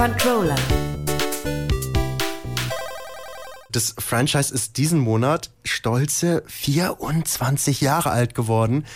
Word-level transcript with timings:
Controller. 0.00 0.56
Das 3.70 3.94
Franchise 3.98 4.54
ist 4.54 4.78
diesen 4.78 4.98
Monat 4.98 5.50
stolze 5.62 6.42
24 6.46 7.82
Jahre 7.82 8.08
alt 8.08 8.34
geworden. 8.34 8.86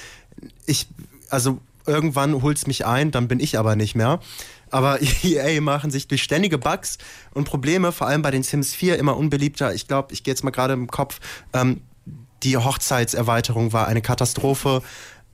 Ich, 0.64 0.88
also 1.28 1.58
irgendwann 1.84 2.40
holt 2.40 2.56
es 2.56 2.66
mich 2.66 2.86
ein, 2.86 3.10
dann 3.10 3.28
bin 3.28 3.38
ich 3.38 3.58
aber 3.58 3.76
nicht 3.76 3.94
mehr. 3.94 4.20
Aber 4.70 4.98
EA 5.22 5.60
machen 5.60 5.90
sich 5.90 6.08
durch 6.08 6.22
ständige 6.22 6.56
Bugs 6.56 6.96
und 7.34 7.44
Probleme, 7.44 7.92
vor 7.92 8.06
allem 8.06 8.22
bei 8.22 8.30
den 8.30 8.42
Sims 8.42 8.72
4, 8.72 8.98
immer 8.98 9.18
unbeliebter. 9.18 9.74
Ich 9.74 9.86
glaube, 9.86 10.14
ich 10.14 10.24
gehe 10.24 10.32
jetzt 10.32 10.42
mal 10.42 10.52
gerade 10.52 10.72
im 10.72 10.86
Kopf. 10.86 11.20
Ähm, 11.52 11.82
die 12.44 12.56
Hochzeitserweiterung 12.56 13.74
war 13.74 13.88
eine 13.88 14.00
Katastrophe. 14.00 14.80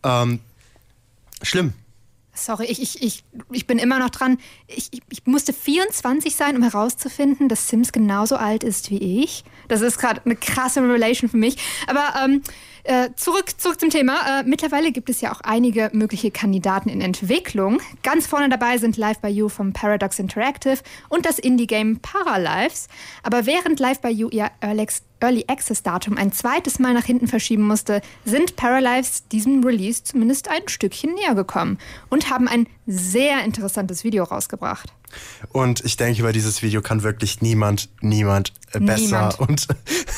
Ähm, 0.03 0.41
schlimm. 1.45 1.75
Sorry, 2.45 2.67
ich, 2.67 2.83
ich, 2.83 3.03
ich, 3.03 3.25
ich 3.51 3.67
bin 3.67 3.79
immer 3.79 3.99
noch 3.99 4.11
dran. 4.11 4.39
Ich, 4.67 4.89
ich, 4.93 5.03
ich 5.11 5.27
musste 5.27 5.53
24 5.53 6.35
sein, 6.35 6.57
um 6.57 6.63
herauszufinden, 6.63 7.49
dass 7.49 7.69
Sims 7.69 7.93
genauso 7.93 8.37
alt 8.37 8.65
ist 8.65 8.91
wie 8.91 9.23
ich. 9.23 9.45
Das 9.69 9.83
ist 9.83 9.99
gerade 9.99 10.23
eine 10.25 10.37
krasse 10.37 10.81
Revelation 10.83 11.29
für 11.29 11.37
mich. 11.37 11.57
Aber 11.87 12.15
ähm, 12.25 12.43
äh, 12.85 13.11
zurück, 13.15 13.61
zurück 13.61 13.79
zum 13.79 13.91
Thema. 13.91 14.41
Äh, 14.41 14.43
mittlerweile 14.45 14.91
gibt 14.93 15.11
es 15.11 15.21
ja 15.21 15.33
auch 15.33 15.41
einige 15.43 15.91
mögliche 15.93 16.31
Kandidaten 16.31 16.89
in 16.89 17.01
Entwicklung. 17.01 17.81
Ganz 18.03 18.27
vorne 18.27 18.49
dabei 18.49 18.79
sind 18.79 18.97
Live 18.97 19.21
by 19.21 19.29
You 19.29 19.49
vom 19.49 19.73
Paradox 19.73 20.19
Interactive 20.19 20.79
und 21.09 21.27
das 21.27 21.39
Indie-Game 21.39 22.01
Paralives. 22.01 22.89
Aber 23.23 23.47
während 23.47 23.81
Live 23.81 24.01
by 24.01 24.09
You 24.09 24.29
ihr 24.31 24.51
Earlex 24.61 25.03
Early 25.21 25.45
Access 25.49 25.83
Datum 25.83 26.17
ein 26.17 26.33
zweites 26.33 26.79
Mal 26.79 26.95
nach 26.95 27.05
hinten 27.05 27.29
verschieben 27.29 27.63
musste, 27.63 28.01
sind 28.25 28.57
Paralives 28.57 29.29
diesem 29.29 29.65
Release 29.65 30.03
zumindest 30.05 30.49
ein 30.49 30.67
Stückchen 30.67 31.15
näher 31.15 31.35
gekommen 31.35 31.79
und 32.09 32.31
haben 32.31 32.49
ein 32.49 32.67
sehr 32.87 33.45
interessantes 33.45 34.05
Video 34.05 34.25
rausgebracht. 34.25 34.93
Und 35.51 35.85
ich 35.85 35.97
denke, 35.97 36.21
über 36.21 36.33
dieses 36.33 36.63
Video 36.63 36.83
kann 36.83 37.03
wirklich 37.03 37.41
niemand, 37.41 37.89
niemand 38.01 38.53
äh, 38.73 38.81
besser 38.81 39.35
niemand. 39.39 39.41
und 39.41 39.69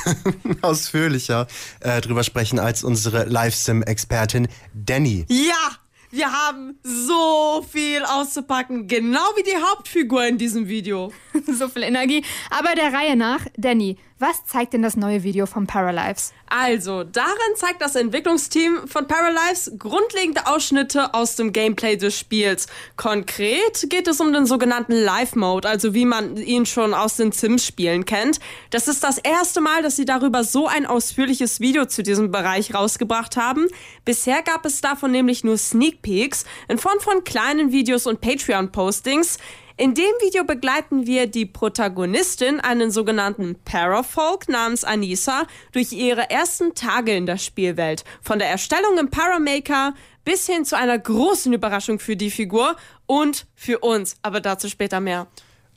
ausführlicher 0.62 1.47
äh, 1.81 2.00
drüber 2.00 2.25
sprechen 2.25 2.59
als 2.59 2.84
unsere 2.84 3.25
Live-Sim-Expertin 3.25 4.48
Danny. 4.75 5.25
Ja! 5.28 5.78
Wir 6.14 6.31
haben 6.31 6.78
so 6.83 7.64
viel 7.70 8.05
auszupacken, 8.05 8.87
genau 8.87 9.25
wie 9.34 9.44
die 9.44 9.56
Hauptfigur 9.56 10.27
in 10.27 10.37
diesem 10.37 10.69
Video. 10.69 11.11
so 11.59 11.69
viel 11.69 11.84
Energie. 11.84 12.22
Aber 12.50 12.75
der 12.75 12.92
Reihe 12.92 13.16
nach, 13.16 13.47
Danny, 13.56 13.97
was 14.23 14.45
zeigt 14.47 14.73
denn 14.73 14.83
das 14.83 14.97
neue 14.97 15.25
Video 15.25 15.47
von 15.47 15.67
Paralives? 15.67 16.33
Also, 16.48 17.03
darin 17.03 17.56
zeigt 17.56 17.83
das 17.83 17.97
Entwicklungsteam 17.97 18.87
von 18.87 19.09
Paralives 19.09 19.73
grundlegende 19.78 20.47
Ausschnitte 20.47 21.12
aus 21.12 21.34
dem 21.34 21.53
Gameplay 21.53 21.97
des 21.97 22.17
Spiels. 22.17 22.69
Konkret 22.97 23.87
geht 23.91 24.06
es 24.06 24.20
um 24.20 24.33
den 24.33 24.47
sogenannten 24.47 24.93
Live-Mode, 24.93 25.69
also 25.69 25.93
wie 25.93 26.05
man 26.05 26.37
ihn 26.37 26.67
schon 26.67 26.95
aus 26.95 27.17
den 27.17 27.33
Sims-Spielen 27.33 28.05
kennt. 28.05 28.39
Das 28.70 28.87
ist 28.87 29.03
das 29.03 29.19
erste 29.19 29.61
Mal, 29.61 29.83
dass 29.83 29.97
sie 29.97 30.05
darüber 30.05 30.45
so 30.45 30.69
ein 30.69 30.87
ausführliches 30.87 31.59
Video 31.59 31.87
zu 31.87 32.05
diesem 32.05 32.31
Bereich 32.31 32.75
rausgebracht 32.75 33.37
haben. 33.37 33.67
Bisher 34.05 34.43
gab 34.43 34.65
es 34.65 34.81
davon 34.81 35.11
nämlich 35.11 35.43
nur 35.43 35.59
Sneak 35.59 36.00
Peeks 36.03 36.45
in 36.69 36.78
Form 36.78 37.00
von 37.00 37.25
kleinen 37.25 37.73
Videos 37.73 38.06
und 38.06 38.20
Patreon-Postings. 38.20 39.39
In 39.78 39.95
dem 39.95 40.12
Video 40.20 40.45
begleiten 40.45 41.06
wir 41.06 41.27
die 41.27 41.47
Protagonistin, 41.47 42.61
einen 42.61 42.91
sogenannten 42.91 43.56
Parafolk 43.65 44.48
namens 44.51 44.84
Anissa, 44.84 45.47
durch 45.73 45.92
ihre 45.92 46.28
ersten 46.28 46.75
Tage 46.75 47.17
in 47.17 47.25
der 47.25 47.39
Spielwelt. 47.39 48.05
Von 48.20 48.39
der 48.39 48.48
Erstellung 48.48 48.98
im 48.98 49.09
Paramaker 49.09 49.95
bis 50.27 50.47
hin 50.47 50.67
zu 50.67 50.77
einer 50.77 50.98
großen 50.98 51.55
Überraschung 51.55 51.98
für 52.00 52.17
die 52.17 52.31
Figur 52.31 52.77
und 53.06 53.47
für 53.55 53.78
uns. 53.78 54.17
Aber 54.20 54.41
dazu 54.41 54.69
später 54.69 55.00
mehr. 55.00 55.27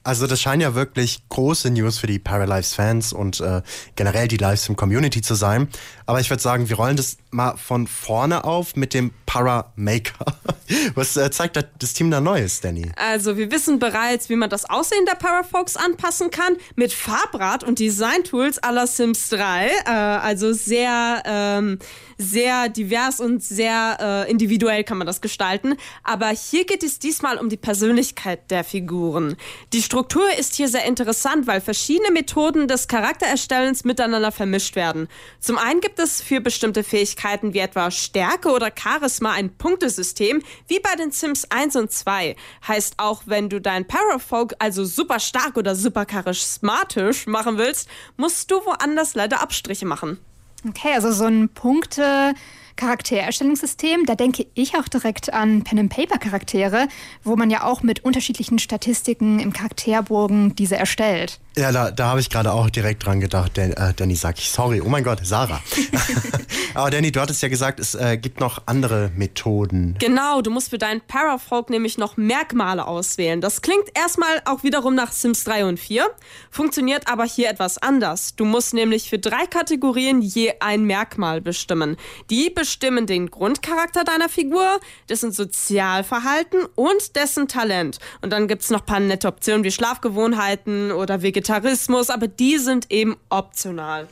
Also 0.06 0.28
das 0.28 0.40
scheinen 0.40 0.62
ja 0.62 0.76
wirklich 0.76 1.28
große 1.30 1.72
News 1.72 1.98
für 1.98 2.06
die 2.06 2.20
Paralives-Fans 2.20 3.12
und 3.12 3.40
äh, 3.42 3.64
generell 3.96 4.28
die 4.28 4.38
Livestream-Community 4.38 5.24
zu 5.24 5.34
sein. 5.34 5.68
Aber 6.06 6.20
ich 6.20 6.30
würde 6.30 6.44
sagen, 6.44 6.70
wir 6.70 6.76
rollen 6.76 6.96
das 6.96 7.18
mal 7.32 7.58
von 7.58 7.88
vorne 7.88 8.44
auf 8.44 8.76
mit 8.76 8.94
dem 8.94 9.12
Paramaker. 9.26 10.26
Was 10.94 11.18
äh, 11.18 11.32
zeigt 11.32 11.58
das 11.80 11.94
Team 11.94 12.12
da 12.12 12.22
Neues, 12.22 12.62
Danny? 12.62 12.92
Also 12.96 13.36
wir 13.36 13.52
wissen 13.52 13.80
bereits, 13.80 14.30
wie 14.30 14.36
man 14.36 14.52
das 14.52 14.70
Aussehen 14.70 15.06
der 15.08 15.16
Parafolks 15.16 15.76
anpassen 15.76 16.30
kann 16.30 16.56
mit 16.76 16.94
Farbrad 16.94 17.64
und 17.64 17.80
Design-Tools 17.80 18.60
aller 18.60 18.86
Sims 18.86 19.30
3. 19.30 19.68
Äh, 19.68 19.90
also 19.90 20.54
sehr, 20.54 21.24
ähm, 21.26 21.80
sehr 22.18 22.70
divers 22.70 23.20
und 23.20 23.44
sehr 23.44 23.98
äh, 24.00 24.32
individuell 24.32 24.84
kann 24.84 24.98
man 24.98 25.08
das 25.08 25.22
gestalten. 25.22 25.76
Aber 26.04 26.30
hier 26.30 26.66
geht 26.66 26.84
es 26.84 27.00
diesmal 27.00 27.38
um 27.38 27.50
die 27.50 27.58
Persönlichkeit 27.58 28.52
der 28.52 28.64
Figuren. 28.64 29.36
Die 29.74 29.82
Struktur 29.82 30.24
ist 30.38 30.56
hier 30.56 30.68
sehr 30.68 30.86
interessant, 30.86 31.48
weil 31.48 31.62
verschiedene 31.62 32.12
Methoden 32.12 32.68
des 32.68 32.88
Charaktererstellens 32.88 33.84
miteinander 33.84 34.32
vermischt 34.32 34.76
werden. 34.76 35.08
Zum 35.40 35.58
einen 35.58 35.82
gibt 35.82 36.00
es 36.00 36.22
für 36.22 36.42
bestimmte 36.42 36.84
Fähigkeiten 36.84 37.54
wie 37.54 37.60
etwa 37.60 37.92
Stärke 37.92 38.50
oder 38.52 38.72
Charisma 38.76 39.34
ein 39.34 39.56
Punktesystem, 39.56 40.42
wie 40.68 40.80
bei 40.80 40.96
den 40.96 41.12
Sims 41.12 41.46
1 41.50 41.76
und 41.76 41.92
2. 41.92 42.36
Heißt 42.68 42.96
auch, 42.98 43.24
wenn 43.26 43.50
du 43.50 43.62
dein 43.62 43.88
Parafolk 43.88 44.56
also 44.60 44.86
super 44.86 45.20
stark 45.20 45.58
oder 45.58 45.76
super 45.76 46.06
charismatisch 46.06 47.28
machen 47.28 47.58
willst, 47.58 47.90
musst 48.18 48.52
du 48.52 48.56
woanders 48.66 49.16
leider 49.16 49.42
Abstriche 49.42 49.86
machen. 49.86 50.20
Okay, 50.68 50.94
also 50.94 51.12
so 51.12 51.26
ein 51.26 51.50
Punkte. 51.50 52.34
Charaktererstellungssystem, 52.76 54.06
da 54.06 54.16
denke 54.16 54.48
ich 54.54 54.76
auch 54.76 54.90
direkt 54.90 55.34
an 55.34 55.64
Pen-and-Paper-Charaktere, 55.64 56.90
wo 57.24 57.38
man 57.38 57.50
ja 57.50 57.64
auch 57.64 57.84
mit 57.84 58.04
unterschiedlichen 58.04 58.60
Statistiken 58.60 59.40
im 59.40 59.54
Charakterbogen 59.54 60.56
diese 60.56 60.76
erstellt. 60.76 61.40
Ja, 61.58 61.72
da, 61.72 61.90
da 61.92 62.08
habe 62.08 62.20
ich 62.20 62.30
gerade 62.30 62.52
auch 62.52 62.70
direkt 62.70 63.06
dran 63.06 63.22
gedacht. 63.22 63.58
Dan, 63.58 63.72
äh, 63.72 63.94
Danny, 63.94 64.16
sag 64.16 64.38
ich, 64.38 64.52
sorry, 64.52 64.82
oh 64.82 64.90
mein 64.90 65.04
Gott, 65.04 65.20
Sarah. 65.24 65.62
Aber 66.74 66.90
Danny, 66.90 67.12
du 67.12 67.22
hattest 67.22 67.42
ja 67.42 67.48
gesagt, 67.48 67.80
es 67.80 67.96
äh, 67.96 68.18
gibt 68.18 68.42
noch 68.42 68.64
andere 68.66 69.10
Methoden. 69.16 69.96
Genau, 70.00 70.42
du 70.42 70.52
musst 70.52 70.70
für 70.70 70.78
deinen 70.78 71.00
Parafolk 71.00 71.70
nämlich 71.70 71.98
noch 71.98 72.18
Merkmale 72.18 72.86
auswählen. 72.86 73.40
Das 73.40 73.62
klingt 73.62 73.86
erstmal 73.94 74.42
auch 74.44 74.64
wiederum 74.64 74.96
nach 74.96 75.14
Sims 75.14 75.46
3 75.46 75.66
und 75.66 75.80
4, 75.80 76.06
funktioniert 76.52 77.08
aber 77.08 77.24
hier 77.24 77.50
etwas 77.50 77.78
anders. 77.78 78.36
Du 78.36 78.44
musst 78.44 78.74
nämlich 78.74 79.10
für 79.10 79.20
drei 79.20 79.46
Kategorien 79.46 80.22
je 80.22 80.56
ein 80.60 80.84
Merkmal 80.84 81.40
bestimmen. 81.40 81.96
Die 82.30 82.50
bestimmen 82.50 83.08
den 83.08 83.32
Grundcharakter 83.32 84.04
deiner 84.04 84.28
Figur, 84.28 84.82
dessen 85.08 85.32
Sozialverhalten 85.32 86.66
und 86.76 87.16
dessen 87.16 87.48
Talent. 87.48 88.00
Und 88.22 88.32
dann 88.34 88.50
gibt 88.50 88.64
es 88.64 88.70
noch 88.70 88.82
ein 88.82 88.86
paar 88.86 89.00
nette 89.00 89.30
Optionen 89.30 89.64
wie 89.64 89.72
Schlafgewohnheiten 89.72 90.92
oder 90.92 91.22
Vegetarismus, 91.46 92.10
aber 92.10 92.28
die 92.28 92.58
sind 92.58 92.92
eben 92.92 93.16
optional. 93.30 94.08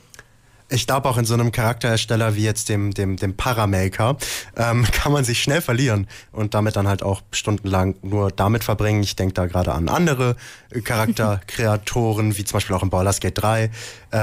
Ich 0.70 0.86
glaube 0.86 1.08
auch 1.08 1.18
in 1.18 1.24
so 1.24 1.34
einem 1.34 1.52
Charakterersteller 1.52 2.36
wie 2.36 2.44
jetzt 2.44 2.68
dem, 2.68 2.94
dem, 2.94 3.16
dem 3.16 3.36
Paramaker 3.36 4.16
ähm, 4.56 4.86
kann 4.92 5.12
man 5.12 5.24
sich 5.24 5.42
schnell 5.42 5.60
verlieren 5.60 6.06
und 6.32 6.54
damit 6.54 6.76
dann 6.76 6.88
halt 6.88 7.02
auch 7.02 7.22
stundenlang 7.32 7.96
nur 8.02 8.30
damit 8.30 8.64
verbringen. 8.64 9.02
Ich 9.02 9.16
denke 9.16 9.34
da 9.34 9.46
gerade 9.46 9.72
an 9.72 9.88
andere 9.88 10.36
Charakterkreatoren, 10.84 12.38
wie 12.38 12.44
zum 12.44 12.56
Beispiel 12.56 12.76
auch 12.76 12.82
in 12.82 12.90
Baldur's 12.90 13.20
Gate 13.20 13.36
3, 13.36 13.64
äh, 13.64 13.70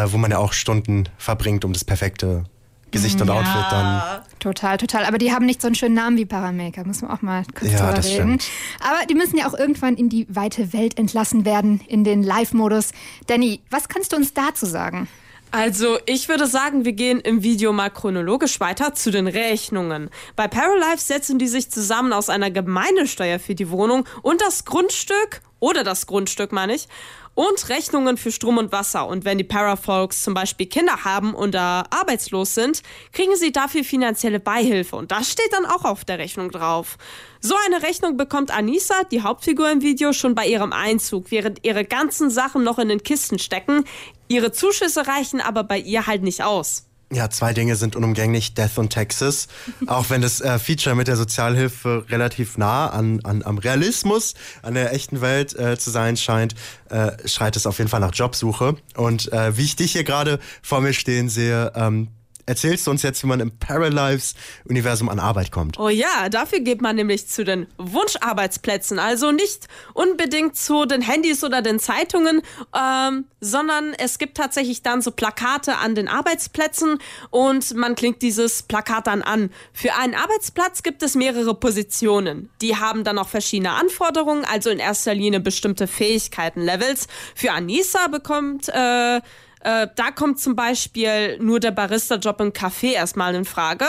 wo 0.08 0.18
man 0.18 0.32
ja 0.32 0.38
auch 0.38 0.54
Stunden 0.54 1.10
verbringt, 1.18 1.64
um 1.64 1.74
das 1.74 1.84
perfekte 1.84 2.46
Gesicht 2.92 3.22
und 3.22 3.28
ja. 3.28 3.34
Outfit 3.34 3.72
dann. 3.72 4.22
Total, 4.40 4.78
total. 4.78 5.06
Aber 5.06 5.18
die 5.18 5.32
haben 5.32 5.46
nicht 5.46 5.62
so 5.62 5.68
einen 5.68 5.76
schönen 5.76 5.96
Namen 5.96 6.18
wie 6.18 6.26
Paramaker, 6.26 6.86
muss 6.86 7.02
man 7.02 7.12
auch 7.12 7.22
mal 7.22 7.44
kurz 7.58 7.72
ja, 7.72 7.80
drüber 7.80 7.94
das 7.94 8.06
reden. 8.08 8.40
Stimmt. 8.40 8.44
Aber 8.80 9.06
die 9.08 9.16
müssen 9.16 9.38
ja 9.38 9.48
auch 9.48 9.54
irgendwann 9.54 9.96
in 9.96 10.10
die 10.10 10.28
weite 10.30 10.74
Welt 10.74 10.98
entlassen 10.98 11.46
werden, 11.46 11.82
in 11.88 12.04
den 12.04 12.24
Live-Modus. 12.24 12.92
Danny, 13.28 13.62
was 13.70 13.88
kannst 13.90 14.12
du 14.14 14.18
uns 14.18 14.34
dazu 14.34 14.66
sagen? 14.66 15.08
Also, 15.54 15.98
ich 16.06 16.30
würde 16.30 16.48
sagen, 16.48 16.86
wir 16.86 16.94
gehen 16.94 17.20
im 17.20 17.44
Video 17.44 17.74
mal 17.74 17.90
chronologisch 17.90 18.62
weiter 18.62 18.94
zu 18.94 19.12
den 19.12 19.28
Rechnungen. 19.28 20.10
Bei 20.38 20.48
Paralife 20.48 21.00
setzen 21.00 21.40
die 21.40 21.48
sich 21.50 21.70
zusammen 21.70 22.14
aus 22.14 22.30
einer 22.30 22.52
Gemeindesteuer 22.52 23.38
für 23.38 23.54
die 23.54 23.70
Wohnung 23.70 24.06
und 24.22 24.40
das 24.40 24.64
Grundstück, 24.64 25.42
oder 25.60 25.84
das 25.84 26.08
Grundstück 26.08 26.54
meine 26.54 26.74
ich, 26.74 26.88
und 27.36 27.70
Rechnungen 27.70 28.18
für 28.18 28.32
Strom 28.32 28.58
und 28.58 28.72
Wasser. 28.72 29.08
Und 29.08 29.26
wenn 29.26 29.38
die 29.38 29.44
Parafolks 29.44 30.24
zum 30.24 30.34
Beispiel 30.34 30.68
Kinder 30.68 31.04
haben 31.04 31.36
da 31.52 31.84
arbeitslos 31.90 32.54
sind, 32.56 32.82
kriegen 33.12 33.36
sie 33.36 33.52
dafür 33.52 33.84
finanzielle 33.84 34.40
Beihilfe. 34.40 34.96
Und 34.96 35.12
das 35.12 35.32
steht 35.32 35.52
dann 35.52 35.66
auch 35.66 35.86
auf 35.86 36.06
der 36.06 36.20
Rechnung 36.20 36.52
drauf. 36.52 36.98
So 37.40 37.56
eine 37.66 37.82
Rechnung 37.82 38.18
bekommt 38.18 38.52
Anissa, 38.52 39.04
die 39.12 39.22
Hauptfigur 39.22 39.72
im 39.72 39.82
Video, 39.82 40.14
schon 40.14 40.36
bei 40.36 40.46
ihrem 40.46 40.74
Einzug, 40.74 41.32
während 41.32 41.66
ihre 41.66 41.86
ganzen 41.86 42.30
Sachen 42.30 42.64
noch 42.64 42.80
in 42.80 42.90
den 42.90 43.04
Kisten 43.04 43.40
stecken. 43.40 43.86
Ihre 44.28 44.52
Zuschüsse 44.52 45.08
reichen 45.08 45.42
aber 45.42 45.64
bei 45.64 45.80
ihr 45.80 46.08
halt 46.08 46.24
nicht 46.24 46.44
aus. 46.44 46.91
Ja, 47.14 47.30
zwei 47.30 47.52
Dinge 47.52 47.76
sind 47.76 47.98
unumgänglich, 47.98 48.54
Death 48.54 48.78
und 48.78 48.90
Texas. 48.90 49.50
Auch 49.88 50.10
wenn 50.10 50.22
das 50.22 50.40
äh, 50.40 50.58
Feature 50.60 50.96
mit 50.96 51.10
der 51.10 51.18
Sozialhilfe 51.18 52.06
relativ 52.10 52.58
nah 52.58 52.88
an, 52.88 53.20
an, 53.24 53.44
am 53.44 53.58
Realismus, 53.58 54.34
an 54.62 54.76
der 54.76 54.94
echten 54.94 55.20
Welt 55.20 55.54
äh, 55.60 55.78
zu 55.78 55.90
sein 55.90 56.16
scheint, 56.16 56.56
äh, 56.90 57.12
schreit 57.28 57.58
es 57.58 57.68
auf 57.68 57.80
jeden 57.80 57.90
Fall 57.90 58.00
nach 58.00 58.14
Jobsuche. 58.14 58.78
Und 58.96 59.32
äh, 59.34 59.58
wie 59.58 59.66
ich 59.66 59.76
dich 59.76 59.92
hier 59.92 60.06
gerade 60.06 60.40
vor 60.62 60.80
mir 60.80 60.94
stehen 60.94 61.28
sehe, 61.28 61.74
ähm, 61.76 62.08
erzählst 62.46 62.88
du 62.88 62.92
uns 62.92 63.04
jetzt, 63.04 63.24
wie 63.24 63.28
man 63.28 63.40
im 63.40 63.58
Paralives-Universum 63.58 65.10
an 65.10 65.20
Arbeit 65.20 65.52
kommt. 65.52 65.80
Oh 65.80 65.90
ja, 65.90 66.30
dafür 66.30 66.60
geht 66.60 66.82
man 66.82 66.96
nämlich 66.96 67.28
zu 67.28 67.44
den 67.44 67.68
Wunscharbeitsplätzen. 67.78 69.00
Also 69.00 69.32
nicht 69.32 69.68
unbedingt 69.94 70.56
zu 70.56 70.86
den 70.86 71.02
Handys 71.02 71.44
oder 71.44 71.62
den 71.62 71.80
Zeitungen, 71.80 72.42
ähm, 72.76 73.26
sondern 73.40 73.94
es 73.98 74.20
gibt 74.20 74.38
tatsächlich 74.38 74.82
dann 74.84 75.02
so 75.02 75.12
Plakate 75.12 75.78
an 75.78 75.96
den 75.96 76.08
Arbeitsplätzen 76.08 77.00
und 77.30 77.76
man 77.76 77.96
klingt 77.96 78.22
dieses 78.22 78.64
Plakat 78.64 79.08
dann 79.08 79.22
an. 79.22 79.50
Für 79.74 79.96
einen 79.96 80.16
Arbeitsplatz 80.16 80.84
gibt 80.84 81.04
es 81.04 81.16
mehrere 81.16 81.56
Positionen. 81.56 82.50
Die 82.62 82.76
haben 82.76 83.04
dann 83.04 83.18
auch 83.18 83.30
verschiedene 83.30 83.72
Anforderungen, 83.72 84.46
also 84.46 84.70
in 84.70 84.80
erster 84.80 85.14
Linie 85.14 85.40
bestimmte 85.40 85.88
Fähigkeiten-Levels. 85.88 87.08
Für 87.36 87.52
Anissa 87.52 88.08
bekommt 88.08 88.70
äh, 88.70 89.22
äh, 89.64 89.88
da 89.96 90.12
kommt 90.12 90.40
zum 90.40 90.56
Beispiel 90.56 91.38
nur 91.40 91.60
der 91.60 91.72
Barista-Job 91.72 92.40
im 92.42 92.52
Café 92.52 92.94
erstmal 92.94 93.36
in 93.36 93.46
Frage. 93.46 93.86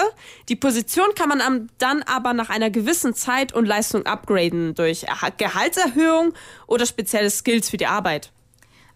Die 0.49 0.57
Position 0.57 1.07
kann 1.15 1.29
man 1.29 1.71
dann 1.79 2.03
aber 2.03 2.35
nach 2.35 2.51
einer 2.51 2.71
gewissen 2.71 3.15
Zeit 3.15 3.53
und 3.53 3.67
Leistung 3.67 4.07
upgraden 4.07 4.75
durch 4.75 5.07
Gehaltserhöhung 5.39 6.35
oder 6.67 6.87
spezielle 6.87 7.31
Skills 7.31 7.71
für 7.71 7.77
die 7.77 7.87
Arbeit. 7.87 8.33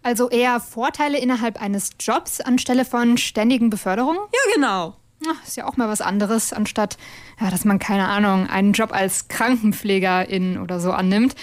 Also 0.03 0.29
eher 0.29 0.59
Vorteile 0.59 1.19
innerhalb 1.19 1.61
eines 1.61 1.89
Jobs 1.99 2.39
anstelle 2.39 2.85
von 2.85 3.17
ständigen 3.17 3.69
Beförderungen? 3.69 4.19
Ja, 4.31 4.53
genau. 4.53 4.95
Ach, 5.25 5.43
ist 5.43 5.57
ja 5.57 5.65
auch 5.65 5.77
mal 5.77 5.89
was 5.89 6.01
anderes, 6.01 6.53
anstatt, 6.53 6.97
ja, 7.41 7.49
dass 7.49 7.65
man, 7.65 7.79
keine 7.79 8.07
Ahnung, 8.07 8.47
einen 8.47 8.73
Job 8.73 8.93
als 8.93 9.27
Krankenpflegerin 9.27 10.59
oder 10.59 10.79
so 10.79 10.91
annimmt 10.91 11.35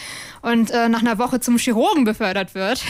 und 0.42 0.70
äh, 0.70 0.88
nach 0.88 1.00
einer 1.00 1.18
Woche 1.18 1.40
zum 1.40 1.58
Chirurgen 1.58 2.04
befördert 2.04 2.54
wird. 2.54 2.84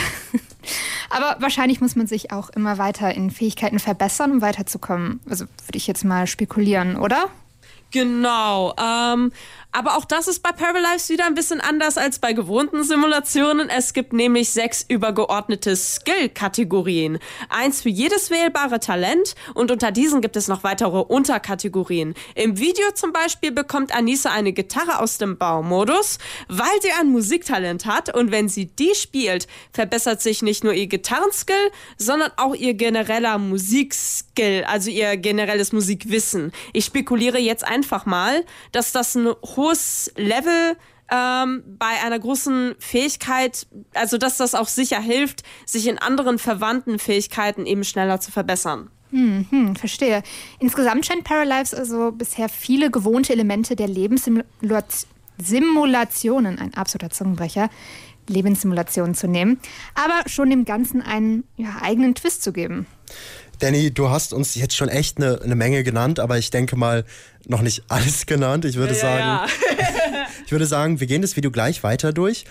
Aber 1.11 1.37
wahrscheinlich 1.41 1.81
muss 1.81 1.97
man 1.97 2.07
sich 2.07 2.33
auch 2.33 2.51
immer 2.51 2.77
weiter 2.77 3.15
in 3.15 3.31
Fähigkeiten 3.31 3.79
verbessern, 3.79 4.33
um 4.33 4.41
weiterzukommen. 4.43 5.21
Also 5.29 5.47
würde 5.67 5.77
ich 5.77 5.87
jetzt 5.87 6.05
mal 6.05 6.27
spekulieren, 6.27 6.97
oder? 6.97 7.29
Genau. 7.91 8.75
Ähm, 8.77 9.33
aber 9.75 9.97
auch 9.97 10.05
das 10.05 10.29
ist 10.29 10.41
bei 10.41 10.53
Paralives 10.53 11.09
wieder 11.09 11.27
ein 11.27 11.35
bisschen 11.35 11.61
anders 11.61 11.99
als 11.99 12.21
bei 12.21 12.33
gewohnten 12.33 12.85
Simulationen. 12.85 13.69
Es 13.69 13.93
gibt 13.93 14.13
nämlich 14.13 14.51
sechs 14.51 14.85
übergeordnete 14.87 15.75
Skill-Kategorien. 15.75 17.19
Eins 17.49 17.83
für 17.83 17.89
jedes 17.89 18.31
wählbare 18.31 18.79
Talent 18.79 19.35
und 19.53 19.73
unter 19.73 19.91
diesen 19.91 20.21
gibt 20.21 20.37
es 20.37 20.47
noch 20.47 20.63
weitere 20.63 20.99
Unterkategorien. 20.99 22.15
Im 22.37 22.59
Video 22.59 22.93
zum 22.95 23.13
Beispiel 23.13 23.51
bekommt 23.51 23.93
Anissa 23.93 24.31
eine 24.31 24.53
Gitarre 24.53 25.01
aus 25.01 25.19
dem 25.19 25.39
Baumodus, 25.39 26.19
weil 26.49 26.81
sie 26.81 26.93
ein 26.93 27.09
Musiktalent 27.09 27.85
hat 27.85 28.15
und 28.15 28.31
wenn 28.31 28.49
sie 28.49 28.67
die 28.67 28.95
spielt, 28.95 29.49
verbessert 29.73 30.23
sich 30.23 30.43
nicht 30.43 30.63
nur 30.63 30.73
ihr 30.73 30.87
Gitarrenskill, 30.87 31.73
sondern 31.99 32.31
auch 32.37 32.55
ihr 32.55 32.75
genereller 32.75 33.39
Musikskill, 33.39 34.63
also 34.69 34.89
ihr 34.89 35.17
generelles 35.17 35.73
Musikwissen. 35.73 36.53
Ich 36.73 36.85
spekuliere 36.85 37.39
jetzt 37.39 37.67
einfach 37.67 38.07
mal, 38.07 38.45
dass 38.71 38.93
das 38.93 39.17
ein 39.17 39.35
hohes 39.65 40.13
Level 40.17 40.77
ähm, 41.11 41.65
bei 41.79 42.03
einer 42.05 42.19
großen 42.19 42.75
Fähigkeit, 42.79 43.67
also 43.95 44.19
dass 44.19 44.37
das 44.39 44.55
auch 44.55 44.69
sicher 44.69 45.01
hilft, 45.01 45.43
sich 45.67 45.87
in 45.87 45.99
anderen 45.99 46.39
verwandten 46.39 46.99
Fähigkeiten 46.99 47.67
eben 47.67 47.85
schneller 47.85 48.21
zu 48.21 48.33
verbessern. 48.33 48.91
Hm, 49.11 49.47
hm, 49.51 49.77
verstehe. 49.77 50.23
Insgesamt 50.59 51.05
scheint 51.07 51.25
Paralives 51.25 51.75
also 51.75 52.13
bisher 52.13 52.49
viele 52.49 52.91
gewohnte 52.91 53.33
Elemente 53.33 53.77
der 53.77 53.87
Lebenssimulationen, 53.87 56.59
ein 56.59 56.75
absoluter 56.75 57.11
Zungenbrecher, 57.11 57.71
Lebenssimulationen 58.29 59.15
zu 59.15 59.29
nehmen, 59.29 59.61
aber 59.95 60.29
schon 60.29 60.51
dem 60.51 60.65
Ganzen 60.65 61.03
einen 61.03 61.45
ja, 61.57 61.77
eigenen 61.83 62.15
Twist 62.15 62.43
zu 62.43 62.53
geben. 62.53 62.87
Danny, 63.59 63.93
du 63.93 64.11
hast 64.11 64.33
uns 64.33 64.55
jetzt 64.55 64.77
schon 64.77 64.89
echt 64.89 65.19
eine, 65.19 65.41
eine 65.43 65.55
Menge 65.55 65.83
genannt, 65.83 66.21
aber 66.21 66.39
ich 66.39 66.51
denke 66.51 66.77
mal 66.77 67.05
noch 67.47 67.63
nicht 67.63 67.85
alles 67.89 68.27
genannt. 68.27 68.65
Ich 68.65 68.77
würde 68.77 68.95
ja, 68.95 69.01
sagen, 69.01 69.21
ja, 69.21 69.47
ja. 70.13 70.27
ich 70.45 70.53
würde 70.53 70.67
sagen, 70.67 71.01
wir 71.01 71.07
gehen 71.07 71.23
das 71.23 71.37
Video 71.37 71.51
gleich 71.51 71.83
weiter 71.83 72.13
durch. 72.13 72.45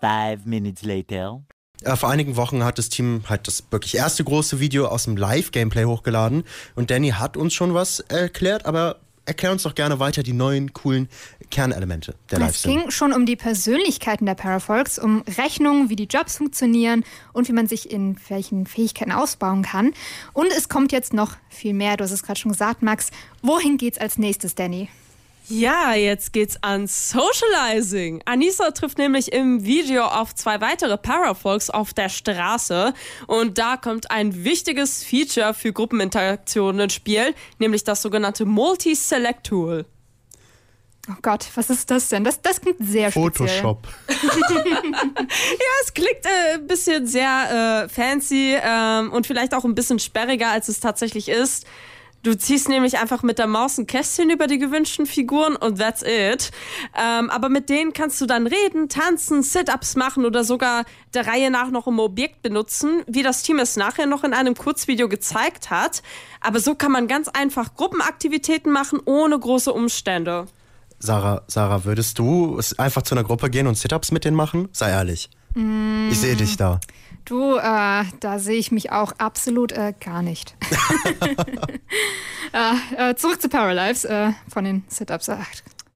Five 0.00 0.44
minutes 0.44 0.82
later. 0.82 1.42
Äh, 1.82 1.96
vor 1.96 2.08
einigen 2.08 2.36
Wochen 2.36 2.64
hat 2.64 2.78
das 2.78 2.88
Team 2.88 3.24
halt 3.28 3.46
das 3.46 3.64
wirklich 3.70 3.96
erste 3.96 4.24
große 4.24 4.60
Video 4.60 4.86
aus 4.86 5.04
dem 5.04 5.16
Live-Gameplay 5.16 5.84
hochgeladen 5.84 6.44
und 6.74 6.90
Danny 6.90 7.10
hat 7.10 7.36
uns 7.36 7.54
schon 7.54 7.74
was 7.74 8.00
erklärt, 8.00 8.66
aber 8.66 8.96
erklär 9.26 9.52
uns 9.52 9.64
doch 9.64 9.74
gerne 9.74 9.98
weiter 10.00 10.22
die 10.22 10.32
neuen 10.32 10.72
coolen 10.72 11.08
Kernelemente 11.50 12.14
der 12.30 12.38
live 12.38 12.56
Es 12.56 12.62
ging 12.62 12.90
schon 12.90 13.12
um 13.12 13.26
die 13.26 13.36
Persönlichkeiten 13.36 14.24
der 14.24 14.34
Parafolks, 14.34 14.98
um 14.98 15.22
Rechnungen, 15.36 15.90
wie 15.90 15.96
die 15.96 16.04
Jobs 16.04 16.38
funktionieren 16.38 17.04
und 17.32 17.48
wie 17.48 17.52
man 17.52 17.66
sich 17.66 17.90
in 17.90 18.16
welchen 18.28 18.66
Fähigkeiten 18.66 19.12
ausbauen 19.12 19.62
kann. 19.62 19.92
Und 20.32 20.48
es 20.56 20.68
kommt 20.68 20.92
jetzt 20.92 21.12
noch 21.12 21.36
viel 21.48 21.74
mehr. 21.74 21.96
Du 21.96 22.04
hast 22.04 22.12
es 22.12 22.22
gerade 22.22 22.38
schon 22.38 22.52
gesagt, 22.52 22.82
Max. 22.82 23.10
Wohin 23.42 23.76
geht's 23.76 23.98
als 23.98 24.18
nächstes, 24.18 24.54
Danny? 24.54 24.88
Ja, 25.48 25.94
jetzt 25.94 26.32
geht's 26.32 26.58
an 26.62 26.88
Socializing. 26.88 28.20
Anissa 28.24 28.72
trifft 28.72 28.98
nämlich 28.98 29.32
im 29.32 29.64
Video 29.64 30.04
auf 30.04 30.34
zwei 30.34 30.60
weitere 30.60 30.96
Parafolks 30.96 31.70
auf 31.70 31.94
der 31.94 32.08
Straße 32.08 32.92
und 33.28 33.56
da 33.56 33.76
kommt 33.76 34.10
ein 34.10 34.44
wichtiges 34.44 35.04
Feature 35.04 35.54
für 35.54 35.72
Gruppeninteraktionen 35.72 36.80
ins 36.80 36.94
Spiel, 36.94 37.32
nämlich 37.58 37.84
das 37.84 38.02
sogenannte 38.02 38.44
Multi-Select-Tool. 38.44 39.84
Oh 41.08 41.14
Gott, 41.22 41.46
was 41.54 41.70
ist 41.70 41.88
das 41.92 42.08
denn? 42.08 42.24
Das, 42.24 42.42
das 42.42 42.60
klingt 42.60 42.78
sehr 42.80 43.12
Photoshop. 43.12 43.86
ja, 44.08 44.16
es 45.84 45.94
klingt 45.94 46.24
äh, 46.24 46.54
ein 46.54 46.66
bisschen 46.66 47.06
sehr 47.06 47.84
äh, 47.84 47.88
fancy 47.88 48.56
ähm, 48.60 49.12
und 49.12 49.24
vielleicht 49.28 49.54
auch 49.54 49.64
ein 49.64 49.76
bisschen 49.76 50.00
sperriger, 50.00 50.48
als 50.48 50.68
es 50.68 50.80
tatsächlich 50.80 51.28
ist. 51.28 51.64
Du 52.22 52.36
ziehst 52.36 52.68
nämlich 52.68 52.98
einfach 52.98 53.22
mit 53.22 53.38
der 53.38 53.46
Maus 53.46 53.78
ein 53.78 53.86
Kästchen 53.86 54.30
über 54.30 54.48
die 54.48 54.58
gewünschten 54.58 55.06
Figuren 55.06 55.54
und 55.54 55.78
that's 55.78 56.02
it. 56.02 56.50
Ähm, 56.96 57.30
aber 57.30 57.48
mit 57.48 57.68
denen 57.68 57.92
kannst 57.92 58.20
du 58.20 58.26
dann 58.26 58.48
reden, 58.48 58.88
tanzen, 58.88 59.44
Sit-Ups 59.44 59.94
machen 59.94 60.24
oder 60.24 60.42
sogar 60.42 60.84
der 61.14 61.26
Reihe 61.28 61.52
nach 61.52 61.70
noch 61.70 61.86
ein 61.86 62.00
Objekt 62.00 62.42
benutzen, 62.42 63.02
wie 63.06 63.22
das 63.22 63.42
Team 63.42 63.60
es 63.60 63.76
nachher 63.76 64.06
noch 64.06 64.24
in 64.24 64.32
einem 64.32 64.56
Kurzvideo 64.56 65.08
gezeigt 65.08 65.70
hat. 65.70 66.02
Aber 66.40 66.58
so 66.58 66.74
kann 66.74 66.90
man 66.90 67.06
ganz 67.06 67.28
einfach 67.28 67.74
Gruppenaktivitäten 67.74 68.72
machen, 68.72 68.98
ohne 69.04 69.38
große 69.38 69.72
Umstände. 69.72 70.46
Sarah, 70.98 71.42
Sarah, 71.46 71.84
würdest 71.84 72.18
du 72.18 72.60
einfach 72.78 73.02
zu 73.02 73.14
einer 73.14 73.22
Gruppe 73.22 73.50
gehen 73.50 73.66
und 73.66 73.76
Sit-Ups 73.76 74.10
mit 74.10 74.24
denen 74.24 74.36
machen? 74.36 74.68
Sei 74.72 74.90
ehrlich. 74.90 75.30
Mm. 75.54 76.08
Ich 76.10 76.18
sehe 76.18 76.36
dich 76.36 76.56
da. 76.56 76.80
Du, 77.26 77.56
äh, 77.56 78.04
da 78.20 78.38
sehe 78.38 78.56
ich 78.56 78.70
mich 78.70 78.92
auch 78.92 79.12
absolut 79.18 79.72
äh, 79.72 79.92
gar 79.98 80.22
nicht. 80.22 80.56
äh, 82.52 83.10
äh, 83.10 83.16
zurück 83.16 83.42
zu 83.42 83.48
Paralives 83.48 84.04
äh, 84.04 84.30
von 84.48 84.64
den 84.64 84.84
Sit-Ups. 84.86 85.26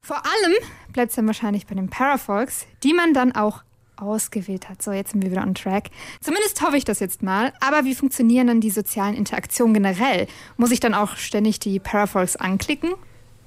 Vor 0.02 0.16
allem 0.16 0.54
bleibt 0.92 1.10
es 1.10 1.16
dann 1.16 1.28
wahrscheinlich 1.28 1.68
bei 1.68 1.76
den 1.76 1.88
Parafolks, 1.88 2.66
die 2.82 2.92
man 2.92 3.14
dann 3.14 3.30
auch 3.32 3.62
ausgewählt 3.96 4.68
hat. 4.68 4.82
So, 4.82 4.90
jetzt 4.90 5.12
sind 5.12 5.22
wir 5.22 5.30
wieder 5.30 5.42
on 5.42 5.54
track. 5.54 5.90
Zumindest 6.20 6.60
hoffe 6.62 6.76
ich 6.76 6.84
das 6.84 6.98
jetzt 6.98 7.22
mal. 7.22 7.52
Aber 7.60 7.84
wie 7.84 7.94
funktionieren 7.94 8.48
dann 8.48 8.60
die 8.60 8.70
sozialen 8.70 9.14
Interaktionen 9.14 9.74
generell? 9.74 10.26
Muss 10.56 10.72
ich 10.72 10.80
dann 10.80 10.94
auch 10.94 11.16
ständig 11.16 11.60
die 11.60 11.78
Parafolks 11.78 12.34
anklicken? 12.34 12.94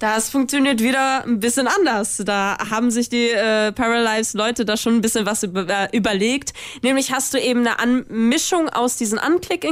Das 0.03 0.29
funktioniert 0.29 0.81
wieder 0.81 1.24
ein 1.24 1.39
bisschen 1.39 1.65
anders. 1.65 2.22
Da 2.25 2.57
haben 2.69 2.91
sich 2.91 3.07
die 3.07 3.29
äh, 3.29 3.72
Paralyzed-Leute 3.72 4.65
da 4.65 4.75
schon 4.75 4.95
ein 4.95 5.01
bisschen 5.01 5.25
was 5.25 5.43
über, 5.43 5.65
äh, 5.69 5.88
überlegt. 5.95 6.51
Nämlich 6.81 7.13
hast 7.13 7.33
du 7.33 7.39
eben 7.39 7.62
eine 7.62 7.79
An 7.79 8.05
Mischung 8.10 8.67
aus 8.67 8.98
diesen 8.98 9.17
Anklick 9.17 9.63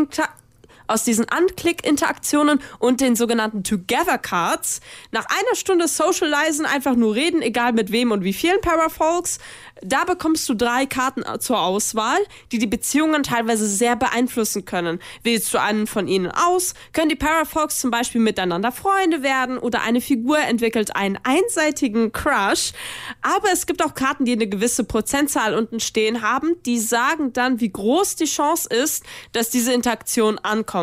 aus 0.91 1.03
diesen 1.03 1.27
Anklick-Interaktionen 1.29 2.59
und 2.79 3.01
den 3.01 3.15
sogenannten 3.15 3.63
Together-Cards. 3.63 4.81
Nach 5.11 5.25
einer 5.25 5.55
Stunde 5.55 5.87
Socializen, 5.87 6.65
einfach 6.65 6.95
nur 6.95 7.15
reden, 7.15 7.41
egal 7.41 7.73
mit 7.73 7.91
wem 7.91 8.11
und 8.11 8.23
wie 8.23 8.33
vielen 8.33 8.61
Parafolks, 8.61 9.39
da 9.83 10.03
bekommst 10.03 10.47
du 10.47 10.53
drei 10.53 10.85
Karten 10.85 11.23
zur 11.39 11.59
Auswahl, 11.59 12.19
die 12.51 12.59
die 12.59 12.67
Beziehungen 12.67 13.23
teilweise 13.23 13.67
sehr 13.67 13.95
beeinflussen 13.95 14.65
können. 14.65 14.99
Wählst 15.23 15.53
du 15.53 15.59
einen 15.59 15.87
von 15.87 16.07
ihnen 16.07 16.29
aus, 16.29 16.75
können 16.93 17.09
die 17.09 17.15
Parafolks 17.15 17.79
zum 17.79 17.89
Beispiel 17.89 18.21
miteinander 18.21 18.71
Freunde 18.71 19.23
werden 19.23 19.57
oder 19.57 19.81
eine 19.81 20.01
Figur 20.01 20.37
entwickelt 20.39 20.95
einen 20.95 21.17
einseitigen 21.23 22.11
Crush. 22.11 22.73
Aber 23.21 23.51
es 23.51 23.65
gibt 23.65 23.83
auch 23.83 23.95
Karten, 23.95 24.25
die 24.25 24.33
eine 24.33 24.47
gewisse 24.47 24.83
Prozentzahl 24.83 25.55
unten 25.55 25.79
stehen 25.79 26.21
haben, 26.21 26.55
die 26.65 26.79
sagen 26.79 27.33
dann, 27.33 27.59
wie 27.59 27.71
groß 27.71 28.17
die 28.17 28.25
Chance 28.25 28.69
ist, 28.69 29.03
dass 29.31 29.49
diese 29.49 29.73
Interaktion 29.73 30.37
ankommt. 30.37 30.80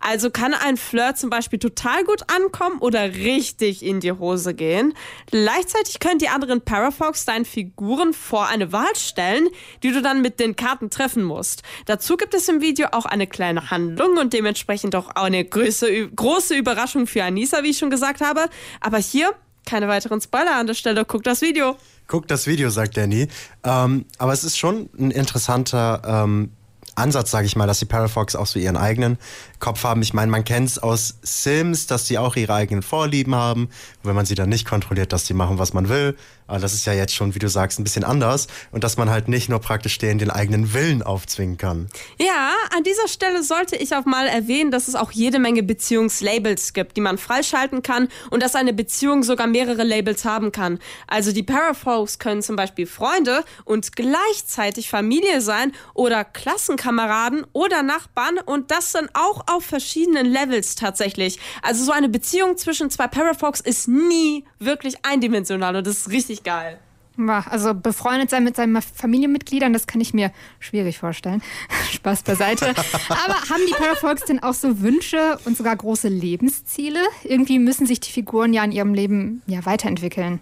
Also 0.00 0.30
kann 0.30 0.54
ein 0.54 0.76
Flirt 0.76 1.18
zum 1.18 1.30
Beispiel 1.30 1.58
total 1.58 2.04
gut 2.04 2.22
ankommen 2.30 2.78
oder 2.78 3.14
richtig 3.14 3.84
in 3.84 4.00
die 4.00 4.12
Hose 4.12 4.54
gehen. 4.54 4.94
Gleichzeitig 5.30 6.00
können 6.00 6.18
die 6.18 6.28
anderen 6.28 6.60
Parafolks 6.60 7.24
deinen 7.24 7.44
Figuren 7.44 8.12
vor 8.12 8.48
eine 8.48 8.72
Wahl 8.72 8.94
stellen, 8.96 9.48
die 9.82 9.92
du 9.92 10.02
dann 10.02 10.22
mit 10.22 10.40
den 10.40 10.56
Karten 10.56 10.90
treffen 10.90 11.24
musst. 11.24 11.62
Dazu 11.86 12.16
gibt 12.16 12.34
es 12.34 12.48
im 12.48 12.60
Video 12.60 12.88
auch 12.92 13.04
eine 13.04 13.26
kleine 13.26 13.70
Handlung 13.70 14.16
und 14.18 14.32
dementsprechend 14.32 14.96
auch 14.96 15.08
eine 15.10 15.44
große, 15.44 16.08
große 16.08 16.54
Überraschung 16.56 17.06
für 17.06 17.24
Anissa, 17.24 17.62
wie 17.62 17.70
ich 17.70 17.78
schon 17.78 17.90
gesagt 17.90 18.20
habe. 18.20 18.48
Aber 18.80 18.98
hier 18.98 19.34
keine 19.64 19.88
weiteren 19.88 20.20
Spoiler 20.20 20.56
an 20.56 20.66
der 20.66 20.74
Stelle. 20.74 21.04
Guck 21.04 21.22
das 21.22 21.40
Video. 21.40 21.76
Guck 22.06 22.28
das 22.28 22.46
Video, 22.46 22.68
sagt 22.70 22.96
Danny. 22.96 23.28
Ähm, 23.64 24.04
aber 24.18 24.32
es 24.32 24.44
ist 24.44 24.58
schon 24.58 24.90
ein 24.98 25.10
interessanter 25.10 26.02
ähm, 26.06 26.50
Ansatz, 26.94 27.30
sage 27.30 27.46
ich 27.46 27.56
mal, 27.56 27.66
dass 27.66 27.78
die 27.78 27.84
Parafox 27.84 28.36
auch 28.36 28.46
so 28.46 28.58
ihren 28.58 28.76
eigenen 28.76 29.18
Kopf 29.58 29.84
haben. 29.84 30.02
Ich 30.02 30.14
meine, 30.14 30.30
man 30.30 30.44
kennt 30.44 30.68
es 30.68 30.78
aus 30.78 31.16
Sims, 31.22 31.86
dass 31.86 32.04
die 32.04 32.18
auch 32.18 32.36
ihre 32.36 32.54
eigenen 32.54 32.82
Vorlieben 32.82 33.34
haben. 33.34 33.68
wenn 34.02 34.14
man 34.14 34.26
sie 34.26 34.34
dann 34.34 34.48
nicht 34.48 34.66
kontrolliert, 34.66 35.12
dass 35.12 35.24
die 35.24 35.34
machen, 35.34 35.58
was 35.58 35.72
man 35.72 35.88
will. 35.88 36.16
Aber 36.46 36.58
das 36.58 36.74
ist 36.74 36.84
ja 36.84 36.92
jetzt 36.92 37.14
schon, 37.14 37.34
wie 37.34 37.38
du 37.38 37.48
sagst, 37.48 37.78
ein 37.78 37.84
bisschen 37.84 38.04
anders. 38.04 38.46
Und 38.70 38.84
dass 38.84 38.96
man 38.96 39.10
halt 39.10 39.28
nicht 39.28 39.48
nur 39.48 39.60
praktisch 39.60 39.98
denen 39.98 40.18
den 40.18 40.30
eigenen 40.30 40.74
Willen 40.74 41.02
aufzwingen 41.02 41.58
kann. 41.58 41.88
Ja, 42.18 42.52
an 42.76 42.84
dieser 42.84 43.08
Stelle 43.08 43.42
sollte 43.42 43.76
ich 43.76 43.94
auch 43.94 44.04
mal 44.04 44.26
erwähnen, 44.26 44.70
dass 44.70 44.88
es 44.88 44.94
auch 44.94 45.10
jede 45.10 45.38
Menge 45.38 45.62
Beziehungslabels 45.62 46.72
gibt, 46.72 46.96
die 46.96 47.00
man 47.00 47.18
freischalten 47.18 47.82
kann 47.82 48.08
und 48.30 48.42
dass 48.42 48.54
eine 48.54 48.72
Beziehung 48.72 49.22
sogar 49.22 49.46
mehrere 49.46 49.82
Labels 49.82 50.24
haben 50.24 50.52
kann. 50.52 50.78
Also 51.06 51.32
die 51.32 51.42
Parafolks 51.42 52.18
können 52.18 52.42
zum 52.42 52.56
Beispiel 52.56 52.86
Freunde 52.86 53.44
und 53.64 53.96
gleichzeitig 53.96 54.88
Familie 54.88 55.40
sein 55.40 55.72
oder 55.94 56.24
Klassenkameraden 56.24 57.46
oder 57.52 57.82
Nachbarn 57.82 58.38
und 58.38 58.70
das 58.70 58.92
dann 58.92 59.08
auch 59.14 59.44
auf 59.48 59.64
verschiedenen 59.64 60.26
Levels 60.26 60.74
tatsächlich. 60.74 61.38
Also 61.62 61.84
so 61.84 61.92
eine 61.92 62.08
Beziehung 62.08 62.56
zwischen 62.56 62.90
zwei 62.90 63.08
Parafolks 63.08 63.60
ist 63.60 63.88
nie 63.88 64.44
wirklich 64.58 65.04
eindimensional 65.04 65.76
und 65.76 65.86
das 65.86 65.98
ist 65.98 66.10
richtig 66.10 66.43
geil. 66.44 66.78
Also 67.16 67.74
befreundet 67.74 68.30
sein 68.30 68.42
mit 68.42 68.56
seinen 68.56 68.80
Familienmitgliedern, 68.82 69.72
das 69.72 69.86
kann 69.86 70.00
ich 70.00 70.14
mir 70.14 70.32
schwierig 70.58 70.98
vorstellen. 70.98 71.42
Spaß 71.92 72.24
beiseite. 72.24 72.70
Aber 72.70 73.34
haben 73.34 73.62
die 73.68 73.74
Parafolks 73.74 74.24
denn 74.24 74.42
auch 74.42 74.54
so 74.54 74.80
Wünsche 74.80 75.38
und 75.44 75.56
sogar 75.56 75.76
große 75.76 76.08
Lebensziele? 76.08 77.00
Irgendwie 77.22 77.60
müssen 77.60 77.86
sich 77.86 78.00
die 78.00 78.10
Figuren 78.10 78.52
ja 78.52 78.64
in 78.64 78.72
ihrem 78.72 78.94
Leben 78.94 79.42
ja 79.46 79.64
weiterentwickeln. 79.64 80.40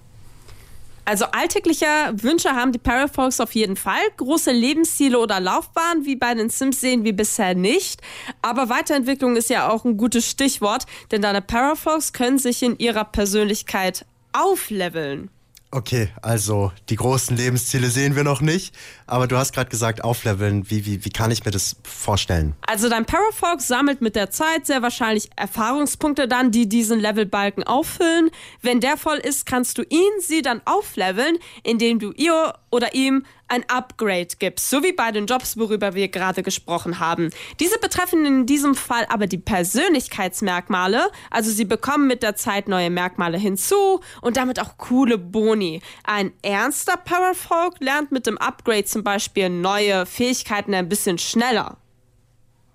Also 1.04 1.24
alltägliche 1.26 1.86
Wünsche 2.12 2.52
haben 2.52 2.72
die 2.72 2.78
Parafolks 2.78 3.40
auf 3.40 3.54
jeden 3.54 3.76
Fall. 3.76 4.00
Große 4.16 4.52
Lebensziele 4.52 5.18
oder 5.18 5.40
Laufbahn 5.40 6.04
wie 6.04 6.14
bei 6.14 6.32
den 6.34 6.48
Sims 6.48 6.80
sehen 6.80 7.04
wir 7.04 7.14
bisher 7.14 7.54
nicht. 7.54 8.00
Aber 8.40 8.68
Weiterentwicklung 8.68 9.36
ist 9.36 9.50
ja 9.50 9.68
auch 9.68 9.84
ein 9.84 9.96
gutes 9.96 10.30
Stichwort, 10.30 10.86
denn 11.10 11.20
deine 11.20 11.42
Parafolks 11.42 12.12
können 12.12 12.38
sich 12.38 12.62
in 12.62 12.78
ihrer 12.78 13.04
Persönlichkeit 13.04 14.06
aufleveln. 14.32 15.28
Okay, 15.74 16.10
also 16.20 16.70
die 16.90 16.96
großen 16.96 17.34
Lebensziele 17.34 17.88
sehen 17.88 18.14
wir 18.14 18.24
noch 18.24 18.42
nicht, 18.42 18.76
aber 19.12 19.28
du 19.28 19.36
hast 19.36 19.52
gerade 19.52 19.68
gesagt, 19.68 20.02
aufleveln. 20.02 20.70
Wie, 20.70 20.86
wie, 20.86 21.04
wie 21.04 21.10
kann 21.10 21.30
ich 21.30 21.44
mir 21.44 21.50
das 21.50 21.76
vorstellen? 21.82 22.54
Also 22.66 22.88
dein 22.88 23.04
Parafox 23.04 23.68
sammelt 23.68 24.00
mit 24.00 24.16
der 24.16 24.30
Zeit 24.30 24.66
sehr 24.66 24.80
wahrscheinlich 24.80 25.28
Erfahrungspunkte 25.36 26.28
dann, 26.28 26.50
die 26.50 26.66
diesen 26.66 26.98
Levelbalken 26.98 27.62
auffüllen. 27.62 28.30
Wenn 28.62 28.80
der 28.80 28.96
voll 28.96 29.18
ist, 29.18 29.44
kannst 29.44 29.76
du 29.76 29.82
ihn, 29.82 30.10
sie 30.20 30.40
dann 30.40 30.62
aufleveln, 30.64 31.36
indem 31.62 31.98
du 31.98 32.12
ihr 32.12 32.54
oder 32.70 32.94
ihm 32.94 33.24
ein 33.52 33.64
Upgrade 33.68 34.28
gibst, 34.38 34.70
so 34.70 34.82
wie 34.82 34.92
bei 34.92 35.12
den 35.12 35.26
Jobs, 35.26 35.58
worüber 35.58 35.94
wir 35.94 36.08
gerade 36.08 36.42
gesprochen 36.42 36.98
haben. 36.98 37.28
Diese 37.60 37.78
betreffen 37.78 38.24
in 38.24 38.46
diesem 38.46 38.74
Fall 38.74 39.04
aber 39.10 39.26
die 39.26 39.36
Persönlichkeitsmerkmale, 39.36 41.10
also 41.30 41.50
sie 41.50 41.66
bekommen 41.66 42.06
mit 42.06 42.22
der 42.22 42.34
Zeit 42.34 42.66
neue 42.66 42.88
Merkmale 42.88 43.36
hinzu 43.36 44.00
und 44.22 44.38
damit 44.38 44.58
auch 44.58 44.78
coole 44.78 45.18
Boni. 45.18 45.82
Ein 46.02 46.32
ernster 46.40 46.96
Powerfolk 46.96 47.74
lernt 47.80 48.10
mit 48.10 48.26
dem 48.26 48.38
Upgrade 48.38 48.86
zum 48.86 49.01
Beispiel 49.02 49.48
neue 49.48 50.06
Fähigkeiten 50.06 50.74
ein 50.74 50.88
bisschen 50.88 51.18
schneller. 51.18 51.76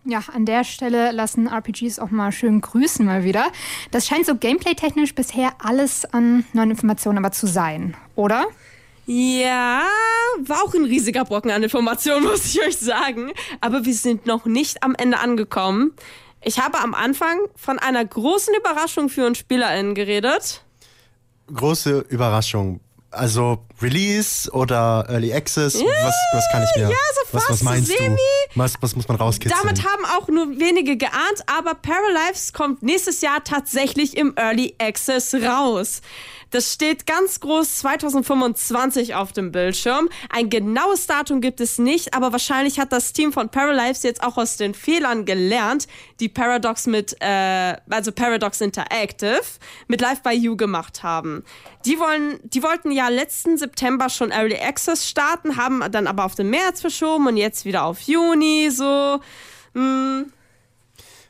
Ja, 0.06 0.24
an 0.34 0.46
der 0.46 0.64
Stelle 0.64 1.12
lassen 1.12 1.48
RPGs 1.48 2.00
auch 2.00 2.12
mal 2.12 2.32
schön 2.32 2.62
grüßen 2.62 3.06
mal 3.06 3.26
wieder. 3.26 3.48
Das 3.92 4.08
scheint 4.08 4.26
so 4.26 4.36
gameplay-technisch 4.36 5.14
bisher 5.14 5.52
alles 5.62 6.06
an 6.06 6.46
neuen 6.54 6.72
Informationen 6.72 7.18
aber 7.18 7.34
zu 7.34 7.46
sein, 7.46 7.96
oder? 8.16 8.46
Ja, 9.06 9.84
war 10.40 10.64
auch 10.64 10.74
ein 10.74 10.86
riesiger 10.86 11.26
Brocken 11.26 11.52
an 11.52 11.62
Informationen, 11.62 12.24
muss 12.28 12.46
ich 12.46 12.62
euch 12.62 12.78
sagen. 12.78 13.32
Aber 13.60 13.84
wir 13.84 13.94
sind 13.94 14.26
noch 14.26 14.46
nicht 14.46 14.82
am 14.82 14.96
Ende 14.96 15.20
angekommen. 15.20 15.92
Ich 16.42 16.60
habe 16.60 16.80
am 16.80 16.94
Anfang 16.94 17.40
von 17.56 17.78
einer 17.78 18.06
großen 18.06 18.54
Überraschung 18.56 19.10
für 19.10 19.26
uns 19.26 19.40
SpielerInnen 19.40 19.94
geredet. 19.94 20.64
Große 21.54 22.06
Überraschung. 22.10 22.80
Also 23.18 23.66
Release 23.82 24.50
oder 24.52 25.06
Early 25.10 25.34
Access? 25.34 25.80
Ja, 25.80 25.86
was, 26.04 26.16
was 26.34 26.52
kann 26.52 26.64
ich 26.64 26.76
mir? 26.76 26.90
Ja, 26.90 26.98
so 27.16 27.34
was, 27.34 27.50
was 27.50 27.64
meinst 27.64 27.88
semi. 27.88 28.16
du? 28.16 28.60
Was, 28.60 28.76
was 28.82 28.96
muss 28.96 29.08
man 29.08 29.18
rauskitzeln? 29.18 29.60
Damit 29.62 29.84
haben 29.84 30.06
auch 30.18 30.28
nur 30.28 30.60
wenige 30.60 30.98
geahnt, 30.98 31.44
aber 31.46 31.76
Paralives 31.76 32.54
kommt 32.54 32.84
nächstes 32.84 33.22
Jahr 33.22 33.44
tatsächlich 33.44 34.18
im 34.18 34.34
Early 34.38 34.76
Access 34.80 35.34
raus. 35.36 36.02
Das 36.52 36.74
steht 36.74 37.06
ganz 37.06 37.40
groß 37.40 37.80
2025 37.80 39.16
auf 39.16 39.32
dem 39.32 39.52
Bildschirm. 39.52 40.10
Ein 40.30 40.50
genaues 40.50 41.08
Datum 41.08 41.42
gibt 41.42 41.60
es 41.60 41.78
nicht, 41.78 42.14
aber 42.14 42.32
wahrscheinlich 42.32 42.80
hat 42.80 42.92
das 42.92 43.14
Team 43.14 43.34
von 43.34 43.50
Paralives 43.50 44.04
jetzt 44.04 44.24
auch 44.24 44.38
aus 44.38 44.58
den 44.58 44.74
Fehlern 44.74 45.26
gelernt, 45.26 45.88
die 46.20 46.30
Paradox 46.30 46.88
mit, 46.88 47.16
äh, 47.20 47.76
also 47.90 48.12
Paradox 48.12 48.62
Interactive 48.62 49.42
mit 49.88 50.02
Live 50.02 50.22
by 50.22 50.32
You 50.32 50.56
gemacht 50.56 51.04
haben. 51.04 51.44
Die 51.86 52.00
wollen, 52.00 52.40
die 52.44 52.64
wollten 52.64 52.92
ja 52.92 53.10
letzten 53.10 53.58
September 53.58 54.10
schon 54.10 54.32
Early 54.32 54.58
Access 54.58 55.08
starten, 55.08 55.58
haben 55.58 55.84
dann 55.92 56.08
aber 56.08 56.26
auf 56.26 56.36
den 56.36 56.50
März 56.50 56.82
verschoben 56.82 57.28
und 57.28 57.38
jetzt 57.38 57.66
wieder 57.66 57.84
auf 57.84 58.00
Juni, 58.02 58.70
so. 58.72 59.20
Mh, 59.74 60.20
hm. 60.22 60.34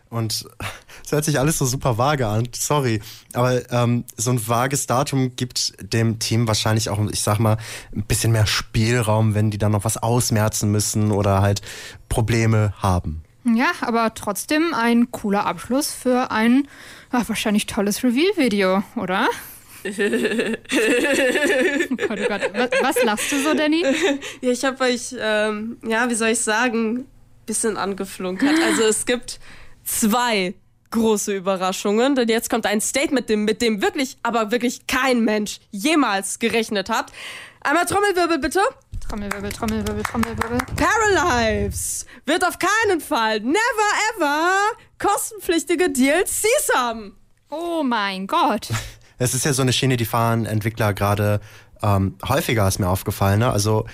Und 0.10 0.46
es 1.04 1.12
hört 1.12 1.26
sich 1.26 1.40
alles 1.40 1.58
so 1.58 1.66
super 1.66 1.98
vage 1.98 2.28
an, 2.28 2.48
sorry. 2.56 3.02
Aber 3.34 3.70
ähm, 3.72 4.06
so 4.16 4.32
ein 4.32 4.48
vages 4.48 4.88
Datum 4.88 5.36
gibt 5.36 5.74
dem 5.94 6.20
Team 6.20 6.48
wahrscheinlich 6.48 6.90
auch, 6.90 7.00
ich 7.12 7.22
sag 7.22 7.40
mal, 7.40 7.58
ein 7.96 8.04
bisschen 8.04 8.32
mehr 8.32 8.48
Spielraum, 8.48 9.36
wenn 9.36 9.52
die 9.52 9.58
dann 9.58 9.72
noch 9.72 9.86
was 9.86 9.98
ausmerzen 9.98 10.72
müssen 10.72 11.12
oder 11.12 11.42
halt 11.42 11.62
Probleme 12.10 12.74
haben. 12.78 13.24
Ja, 13.56 13.72
aber 13.82 14.14
trotzdem 14.14 14.74
ein 14.74 15.12
cooler 15.12 15.46
Abschluss 15.46 15.94
für 15.94 16.32
ein 16.32 16.68
ach, 17.12 17.30
wahrscheinlich 17.30 17.66
tolles 17.66 18.04
Reveal-Video, 18.04 18.84
oder? 18.96 19.28
oh 19.88 19.92
Gott, 22.08 22.20
oh 22.20 22.28
Gott. 22.28 22.42
Was, 22.54 22.70
was, 22.82 23.04
lachst 23.04 23.32
du 23.32 23.42
so, 23.42 23.54
Danny? 23.54 23.84
Ja, 24.42 24.52
ich 24.52 24.66
habe 24.66 24.84
euch, 24.84 25.16
ähm, 25.18 25.78
ja, 25.88 26.10
wie 26.10 26.16
soll 26.16 26.30
ich 26.30 26.40
sagen, 26.40 27.06
bisschen 27.46 27.78
angeflunkert. 27.78 28.56
Also 28.66 28.84
es 28.84 29.06
gibt 29.06 29.40
zwei 29.88 30.54
große 30.92 31.36
Überraschungen, 31.36 32.16
denn 32.16 32.30
jetzt 32.30 32.50
kommt 32.50 32.66
ein 32.66 32.82
Statement, 32.82 33.30
mit 33.30 33.62
dem 33.62 33.82
wirklich, 33.82 34.18
aber 34.24 34.52
wirklich 34.52 34.88
kein 34.88 35.24
Mensch 35.24 35.60
jemals 35.72 36.40
gerechnet 36.40 36.90
hat. 36.90 37.12
Einmal 37.62 37.86
Trommelwirbel 37.86 38.40
bitte. 38.40 38.62
Trommelwirbel, 39.08 39.52
Trommelwirbel, 39.52 40.04
Trommelwirbel. 40.04 40.58
Paralives 40.76 42.06
wird 42.26 42.46
auf 42.46 42.58
keinen 42.60 43.02
Fall, 43.02 43.40
never 43.40 43.58
ever, 44.16 44.52
kostenpflichtige 45.00 45.90
DLCs 45.92 46.70
haben. 46.76 47.18
Oh 47.50 47.84
mein 47.84 48.28
Gott. 48.28 48.70
Es 49.20 49.34
ist 49.34 49.46
ja 49.46 49.54
so 49.54 49.64
eine 49.64 49.74
Schiene, 49.74 49.98
die 49.98 50.06
fahren 50.06 50.46
Entwickler 50.46 50.94
gerade 50.94 51.42
ähm, 51.82 52.20
häufiger, 52.28 52.68
ist 52.68 52.80
mir 52.80 52.88
aufgefallen. 52.88 53.40
Ne? 53.40 53.52
Also 53.52 53.88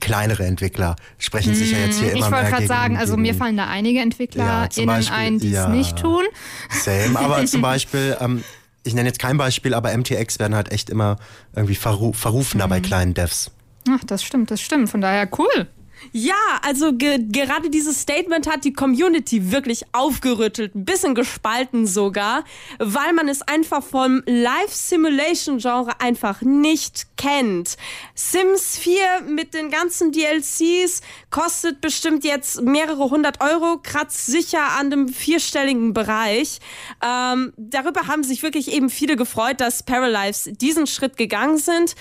kleinere 0.00 0.44
Entwickler 0.44 0.96
sprechen 1.18 1.54
sich 1.54 1.72
ja 1.72 1.78
jetzt 1.78 1.98
hier 1.98 2.10
hm, 2.10 2.16
immer 2.16 2.30
mehr 2.30 2.40
Ich 2.40 2.44
wollte 2.44 2.56
gerade 2.56 2.66
sagen, 2.66 2.96
also 2.96 3.16
mir 3.16 3.34
fallen 3.34 3.56
da 3.56 3.66
einige 3.66 4.00
Entwickler 4.00 4.68
ja, 4.74 4.84
Beispiel, 4.86 5.16
ein, 5.16 5.38
die 5.38 5.48
es 5.48 5.52
ja, 5.54 5.68
nicht 5.68 5.98
tun. 5.98 6.24
Same, 6.70 7.18
aber 7.18 7.44
zum 7.46 7.60
Beispiel, 7.62 8.16
ähm, 8.20 8.42
ich 8.82 8.94
nenne 8.94 9.08
jetzt 9.08 9.18
kein 9.18 9.36
Beispiel, 9.36 9.74
aber 9.74 9.96
MTX 9.96 10.38
werden 10.38 10.54
halt 10.54 10.72
echt 10.72 10.90
immer 10.90 11.16
irgendwie 11.54 11.74
verru 11.74 12.12
verrufener 12.12 12.66
mhm. 12.66 12.70
bei 12.70 12.80
kleinen 12.80 13.14
Devs. 13.14 13.50
Ach, 13.88 14.02
das 14.04 14.22
stimmt, 14.22 14.50
das 14.50 14.60
stimmt. 14.60 14.90
Von 14.90 15.00
daher 15.00 15.28
cool. 15.38 15.68
Ja, 16.12 16.34
also 16.62 16.92
ge 16.92 17.18
gerade 17.28 17.70
dieses 17.70 18.00
Statement 18.00 18.50
hat 18.50 18.64
die 18.64 18.72
Community 18.72 19.50
wirklich 19.52 19.84
aufgerüttelt, 19.92 20.74
ein 20.74 20.84
bisschen 20.84 21.14
gespalten 21.14 21.86
sogar, 21.86 22.44
weil 22.78 23.12
man 23.12 23.28
es 23.28 23.42
einfach 23.42 23.82
vom 23.82 24.22
Live-Simulation-Genre 24.26 26.00
einfach 26.00 26.42
nicht 26.42 27.16
kennt. 27.16 27.76
Sims 28.14 28.76
4 28.78 29.22
mit 29.26 29.54
den 29.54 29.70
ganzen 29.70 30.12
DLCs 30.12 31.00
kostet 31.30 31.80
bestimmt 31.80 32.24
jetzt 32.24 32.62
mehrere 32.62 33.10
hundert 33.10 33.40
Euro, 33.40 33.78
kratzt 33.82 34.26
sicher 34.26 34.62
an 34.78 34.90
dem 34.90 35.08
vierstelligen 35.08 35.92
Bereich. 35.94 36.58
Ähm, 37.04 37.52
darüber 37.56 38.06
haben 38.06 38.24
sich 38.24 38.42
wirklich 38.42 38.72
eben 38.72 38.90
viele 38.90 39.16
gefreut, 39.16 39.60
dass 39.60 39.82
Paralives 39.82 40.50
diesen 40.52 40.86
Schritt 40.86 41.16
gegangen 41.16 41.58
sind. 41.58 41.94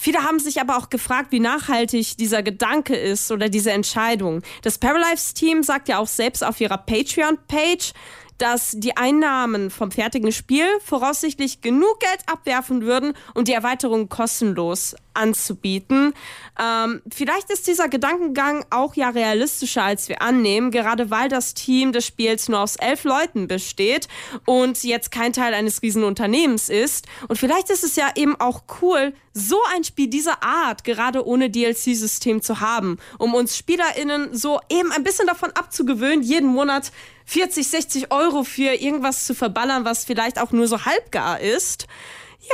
Viele 0.00 0.22
haben 0.22 0.38
sich 0.38 0.60
aber 0.60 0.76
auch 0.76 0.90
gefragt, 0.90 1.32
wie 1.32 1.40
nachhaltig 1.40 2.16
dieser 2.16 2.44
Gedanke 2.44 2.94
ist 2.94 3.32
oder 3.32 3.48
diese 3.48 3.72
Entscheidung. 3.72 4.42
Das 4.62 4.78
Paralives-Team 4.78 5.64
sagt 5.64 5.88
ja 5.88 5.98
auch 5.98 6.06
selbst 6.06 6.44
auf 6.44 6.60
ihrer 6.60 6.78
Patreon-Page, 6.78 7.92
dass 8.38 8.72
die 8.76 8.96
Einnahmen 8.96 9.70
vom 9.70 9.90
fertigen 9.90 10.32
Spiel 10.32 10.66
voraussichtlich 10.84 11.60
genug 11.60 12.00
Geld 12.00 12.20
abwerfen 12.26 12.82
würden, 12.82 13.14
um 13.34 13.44
die 13.44 13.52
Erweiterung 13.52 14.08
kostenlos 14.08 14.94
anzubieten. 15.14 16.14
Ähm, 16.58 17.02
vielleicht 17.12 17.50
ist 17.50 17.66
dieser 17.66 17.88
Gedankengang 17.88 18.64
auch 18.70 18.94
ja 18.94 19.10
realistischer, 19.10 19.82
als 19.82 20.08
wir 20.08 20.22
annehmen, 20.22 20.70
gerade 20.70 21.10
weil 21.10 21.28
das 21.28 21.54
Team 21.54 21.92
des 21.92 22.06
Spiels 22.06 22.48
nur 22.48 22.60
aus 22.60 22.76
elf 22.76 23.04
Leuten 23.04 23.48
besteht 23.48 24.08
und 24.46 24.84
jetzt 24.84 25.10
kein 25.10 25.32
Teil 25.32 25.54
eines 25.54 25.82
Riesenunternehmens 25.82 26.68
ist. 26.68 27.06
Und 27.26 27.36
vielleicht 27.36 27.70
ist 27.70 27.82
es 27.82 27.96
ja 27.96 28.10
eben 28.14 28.36
auch 28.40 28.62
cool, 28.80 29.12
so 29.32 29.58
ein 29.74 29.84
Spiel 29.84 30.08
dieser 30.08 30.42
Art 30.42 30.84
gerade 30.84 31.26
ohne 31.26 31.50
DLC-System 31.50 32.42
zu 32.42 32.60
haben, 32.60 32.98
um 33.18 33.34
uns 33.34 33.56
SpielerInnen 33.56 34.34
so 34.34 34.60
eben 34.68 34.92
ein 34.92 35.04
bisschen 35.04 35.26
davon 35.26 35.50
abzugewöhnen, 35.52 36.22
jeden 36.22 36.48
Monat 36.48 36.92
40, 37.28 37.68
60 37.68 38.10
Euro 38.10 38.42
für 38.42 38.80
irgendwas 38.80 39.26
zu 39.26 39.34
verballern, 39.34 39.84
was 39.84 40.06
vielleicht 40.06 40.40
auch 40.40 40.50
nur 40.50 40.66
so 40.66 40.86
halbgar 40.86 41.40
ist. 41.40 41.86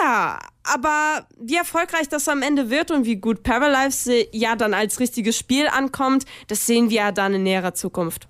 Ja, 0.00 0.40
aber 0.64 1.28
wie 1.38 1.54
erfolgreich 1.54 2.09
das 2.09 2.26
am 2.28 2.43
Ende 2.43 2.71
wird 2.71 2.90
und 2.90 3.04
wie 3.04 3.16
gut 3.16 3.45
Paralives 3.45 4.11
ja 4.33 4.57
dann 4.57 4.75
als 4.75 4.99
richtiges 4.99 5.38
Spiel 5.38 5.69
ankommt, 5.69 6.25
das 6.49 6.66
sehen 6.66 6.90
wir 6.90 6.97
ja 6.97 7.12
dann 7.12 7.35
in 7.35 7.45
näherer 7.45 7.75
Zukunft. 7.75 8.26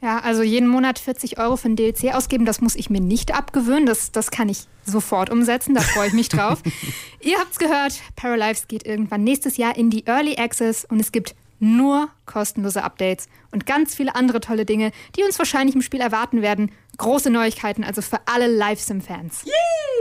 Ja, 0.00 0.20
also 0.20 0.44
jeden 0.44 0.68
Monat 0.68 1.00
40 1.00 1.40
Euro 1.40 1.56
für 1.56 1.70
ein 1.70 1.74
DLC 1.74 2.14
ausgeben, 2.14 2.44
das 2.44 2.60
muss 2.60 2.76
ich 2.76 2.88
mir 2.88 3.00
nicht 3.00 3.34
abgewöhnen. 3.34 3.84
Das, 3.84 4.12
das 4.12 4.30
kann 4.30 4.48
ich 4.48 4.68
sofort 4.84 5.28
umsetzen, 5.28 5.74
da 5.74 5.80
freue 5.80 6.06
ich 6.06 6.12
mich 6.12 6.28
drauf. 6.28 6.62
Ihr 7.20 7.36
habt's 7.36 7.58
gehört, 7.58 8.00
Paralives 8.14 8.68
geht 8.68 8.86
irgendwann 8.86 9.24
nächstes 9.24 9.56
Jahr 9.56 9.76
in 9.76 9.90
die 9.90 10.06
Early 10.06 10.36
Access 10.36 10.84
und 10.84 11.00
es 11.00 11.10
gibt 11.10 11.34
nur 11.58 12.08
kostenlose 12.26 12.82
Updates 12.82 13.28
und 13.50 13.66
ganz 13.66 13.94
viele 13.94 14.14
andere 14.14 14.40
tolle 14.40 14.64
Dinge, 14.64 14.92
die 15.16 15.24
uns 15.24 15.38
wahrscheinlich 15.38 15.74
im 15.74 15.82
Spiel 15.82 16.00
erwarten 16.00 16.40
werden. 16.42 16.70
Große 16.96 17.30
Neuigkeiten, 17.30 17.84
also 17.84 18.02
für 18.02 18.20
alle 18.26 18.46
Live-Sim-Fans. 18.46 19.44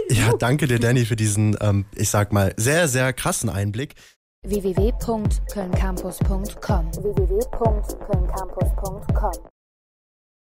Ja, 0.10 0.32
danke 0.38 0.68
dir, 0.68 0.80
Danny, 0.80 1.06
für 1.06 1.16
diesen, 1.16 1.58
ähm, 1.62 1.86
ich 1.96 2.10
sag 2.10 2.34
mal, 2.34 2.54
sehr, 2.58 2.88
sehr 2.88 3.14
krassen 3.14 3.50
Einblick. 3.50 3.96
www.kölncampus.com 4.44 6.92
www 6.94 7.38